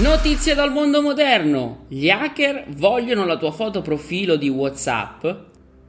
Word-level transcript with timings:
Notizie 0.00 0.54
dal 0.54 0.72
mondo 0.72 1.02
moderno. 1.02 1.84
Gli 1.88 2.08
hacker 2.08 2.64
vogliono 2.68 3.26
la 3.26 3.36
tua 3.36 3.50
foto 3.50 3.82
profilo 3.82 4.36
di 4.36 4.48
WhatsApp 4.48 5.26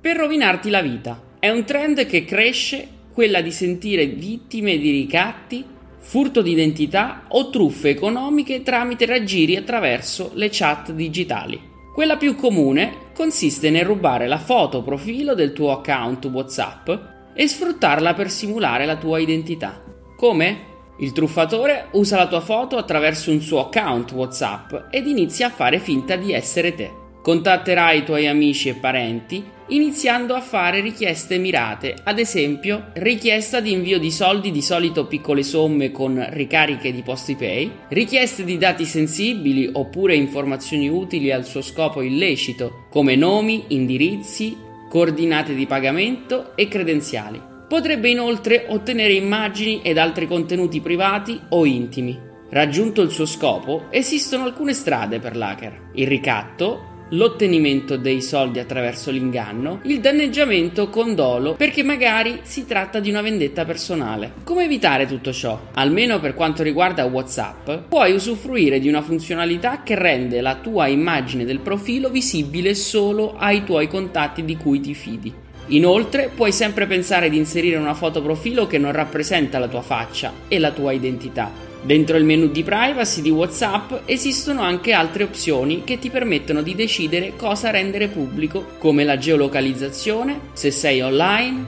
per 0.01 0.17
rovinarti 0.17 0.69
la 0.69 0.81
vita. 0.81 1.37
È 1.39 1.49
un 1.49 1.63
trend 1.63 2.05
che 2.05 2.25
cresce 2.25 2.85
quella 3.13 3.39
di 3.39 3.53
sentire 3.53 4.07
vittime 4.07 4.77
di 4.77 4.91
ricatti, 4.91 5.63
furto 5.97 6.41
di 6.41 6.51
identità 6.51 7.23
o 7.29 7.49
truffe 7.49 7.87
economiche 7.87 8.63
tramite 8.63 9.05
raggiri 9.05 9.55
attraverso 9.55 10.31
le 10.33 10.49
chat 10.51 10.91
digitali. 10.91 11.57
Quella 11.93 12.17
più 12.17 12.35
comune 12.35 13.11
consiste 13.15 13.69
nel 13.69 13.85
rubare 13.85 14.27
la 14.27 14.39
foto 14.39 14.83
profilo 14.83 15.35
del 15.35 15.53
tuo 15.53 15.71
account 15.71 16.25
WhatsApp 16.25 16.89
e 17.33 17.47
sfruttarla 17.47 18.13
per 18.13 18.29
simulare 18.29 18.85
la 18.85 18.97
tua 18.97 19.19
identità. 19.19 19.81
Come? 20.17 20.70
Il 20.99 21.11
truffatore 21.13 21.87
usa 21.91 22.17
la 22.17 22.27
tua 22.27 22.41
foto 22.41 22.77
attraverso 22.77 23.31
un 23.31 23.41
suo 23.41 23.67
account 23.67 24.11
WhatsApp 24.11 24.73
ed 24.91 25.07
inizia 25.07 25.47
a 25.47 25.51
fare 25.51 25.79
finta 25.79 26.15
di 26.15 26.33
essere 26.33 26.75
te. 26.75 26.91
Contatterà 27.21 27.91
i 27.91 28.03
tuoi 28.03 28.27
amici 28.27 28.69
e 28.69 28.73
parenti 28.73 29.43
iniziando 29.71 30.33
a 30.35 30.41
fare 30.41 30.81
richieste 30.81 31.37
mirate, 31.37 31.95
ad 32.03 32.19
esempio 32.19 32.87
richiesta 32.93 33.59
di 33.59 33.71
invio 33.71 33.99
di 33.99 34.11
soldi 34.11 34.51
di 34.51 34.61
solito 34.61 35.05
piccole 35.05 35.43
somme 35.43 35.91
con 35.91 36.25
ricariche 36.31 36.91
di 36.91 37.01
PostiPay, 37.01 37.71
richieste 37.89 38.43
di 38.43 38.57
dati 38.57 38.85
sensibili 38.85 39.69
oppure 39.71 40.15
informazioni 40.15 40.89
utili 40.89 41.31
al 41.31 41.45
suo 41.45 41.61
scopo 41.61 42.01
illecito, 42.01 42.85
come 42.89 43.15
nomi, 43.15 43.65
indirizzi, 43.69 44.57
coordinate 44.89 45.53
di 45.55 45.65
pagamento 45.65 46.55
e 46.55 46.67
credenziali. 46.67 47.50
Potrebbe 47.71 48.09
inoltre 48.09 48.65
ottenere 48.67 49.13
immagini 49.13 49.79
ed 49.81 49.97
altri 49.97 50.27
contenuti 50.27 50.81
privati 50.81 51.39
o 51.51 51.65
intimi. 51.65 52.19
Raggiunto 52.49 53.01
il 53.01 53.11
suo 53.11 53.25
scopo, 53.25 53.85
esistono 53.91 54.43
alcune 54.43 54.73
strade 54.73 55.19
per 55.19 55.37
l'hacker. 55.37 55.91
Il 55.93 56.05
ricatto, 56.05 57.05
l'ottenimento 57.11 57.95
dei 57.95 58.21
soldi 58.21 58.59
attraverso 58.59 59.09
l'inganno, 59.09 59.79
il 59.83 60.01
danneggiamento 60.01 60.89
con 60.89 61.15
dolo 61.15 61.53
perché 61.53 61.81
magari 61.81 62.41
si 62.41 62.65
tratta 62.65 62.99
di 62.99 63.09
una 63.09 63.21
vendetta 63.21 63.63
personale. 63.63 64.33
Come 64.43 64.65
evitare 64.65 65.05
tutto 65.05 65.31
ciò? 65.31 65.57
Almeno 65.75 66.19
per 66.19 66.33
quanto 66.33 66.63
riguarda 66.63 67.05
WhatsApp, 67.05 67.87
puoi 67.87 68.11
usufruire 68.11 68.81
di 68.81 68.89
una 68.89 69.01
funzionalità 69.01 69.81
che 69.81 69.95
rende 69.95 70.41
la 70.41 70.55
tua 70.55 70.87
immagine 70.87 71.45
del 71.45 71.61
profilo 71.61 72.09
visibile 72.09 72.75
solo 72.75 73.37
ai 73.37 73.63
tuoi 73.63 73.87
contatti 73.87 74.43
di 74.43 74.57
cui 74.57 74.81
ti 74.81 74.93
fidi. 74.93 75.33
Inoltre 75.71 76.29
puoi 76.35 76.51
sempre 76.51 76.85
pensare 76.85 77.29
di 77.29 77.37
inserire 77.37 77.77
una 77.77 77.93
foto 77.93 78.21
profilo 78.21 78.67
che 78.67 78.77
non 78.77 78.91
rappresenta 78.91 79.57
la 79.57 79.69
tua 79.69 79.81
faccia 79.81 80.33
e 80.49 80.59
la 80.59 80.71
tua 80.71 80.91
identità. 80.91 81.49
Dentro 81.81 82.17
il 82.17 82.25
menu 82.25 82.47
di 82.47 82.61
privacy 82.61 83.21
di 83.21 83.29
WhatsApp 83.29 84.01
esistono 84.05 84.63
anche 84.63 84.91
altre 84.91 85.23
opzioni 85.23 85.85
che 85.85 85.97
ti 85.97 86.09
permettono 86.09 86.61
di 86.61 86.75
decidere 86.75 87.37
cosa 87.37 87.69
rendere 87.69 88.09
pubblico, 88.09 88.71
come 88.79 89.05
la 89.05 89.17
geolocalizzazione, 89.17 90.39
se 90.51 90.71
sei 90.71 91.01
online, 91.01 91.65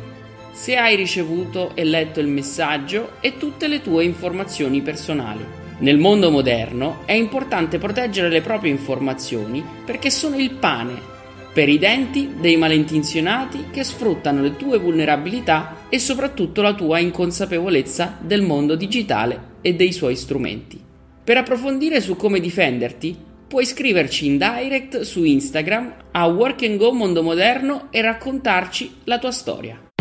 se 0.51 0.75
hai 0.75 0.97
ricevuto 0.97 1.71
e 1.73 1.85
letto 1.85 2.19
il 2.19 2.27
messaggio 2.27 3.13
e 3.21 3.37
tutte 3.37 3.67
le 3.67 3.81
tue 3.81 4.03
informazioni 4.03 4.81
personali. 4.81 5.43
Nel 5.79 5.97
mondo 5.97 6.29
moderno 6.29 7.03
è 7.05 7.13
importante 7.13 7.77
proteggere 7.77 8.29
le 8.29 8.41
proprie 8.41 8.69
informazioni 8.69 9.63
perché 9.85 10.09
sono 10.09 10.37
il 10.37 10.51
pane 10.51 11.12
per 11.53 11.69
i 11.69 11.77
denti 11.77 12.33
dei 12.39 12.57
malintenzionati 12.57 13.65
che 13.71 13.83
sfruttano 13.83 14.41
le 14.41 14.55
tue 14.55 14.79
vulnerabilità 14.79 15.85
e 15.87 15.99
soprattutto 15.99 16.63
la 16.63 16.73
tua 16.73 16.97
inconsapevolezza 16.97 18.17
del 18.19 18.41
mondo 18.41 18.75
digitale 18.75 19.51
e 19.61 19.75
dei 19.75 19.93
suoi 19.93 20.15
strumenti. 20.15 20.81
Per 21.23 21.37
approfondire 21.37 22.01
su 22.01 22.15
come 22.15 22.39
difenderti, 22.39 23.15
puoi 23.47 23.65
scriverci 23.65 24.25
in 24.25 24.37
direct 24.39 25.01
su 25.01 25.23
Instagram 25.23 25.93
a 26.11 26.25
Work 26.25 26.63
and 26.63 26.77
Go 26.77 26.91
Mondo 26.91 27.21
Moderno 27.21 27.87
e 27.91 28.01
raccontarci 28.01 28.95
la 29.03 29.19
tua 29.19 29.31
storia. 29.31 29.92